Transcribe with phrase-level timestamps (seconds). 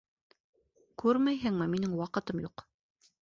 [1.03, 2.65] Күрмәйһеңме, минең ваҡытым юҡ!